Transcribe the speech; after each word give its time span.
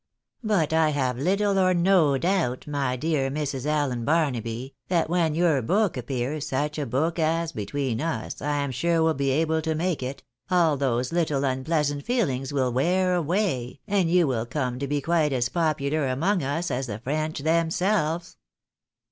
But 0.43 0.73
I 0.73 0.89
have 0.89 1.19
little 1.19 1.59
or 1.59 1.75
no 1.75 2.17
doubt, 2.17 2.65
my 2.65 2.95
dear 2.95 3.29
Mrs. 3.29 3.67
Allen 3.67 4.03
Bar 4.03 4.31
naby, 4.31 4.73
that 4.87 5.11
when 5.11 5.35
your 5.35 5.61
book 5.61 5.95
appears, 5.95 6.47
such 6.47 6.79
a 6.79 6.87
book 6.87 7.19
as, 7.19 7.51
between 7.51 8.01
us, 8.01 8.41
I 8.41 8.55
am 8.63 8.71
sure 8.71 9.03
we 9.03 9.09
shall 9.09 9.13
be 9.13 9.29
able 9.29 9.61
to 9.61 9.75
make 9.75 10.01
it, 10.01 10.23
all 10.49 10.75
those 10.75 11.11
Httle 11.11 11.47
unpleasant 11.47 12.03
feehngs 12.03 12.51
wiU 12.51 12.73
wear 12.73 13.13
away, 13.13 13.79
and 13.87 14.09
you 14.09 14.25
will 14.25 14.47
come 14.47 14.79
to 14.79 14.87
be 14.87 15.01
quite 15.01 15.33
as 15.33 15.49
popular 15.49 16.07
among 16.07 16.41
us 16.41 16.71
as 16.71 16.87
the 16.87 16.97
French 16.97 17.37
themselves." 17.37 18.37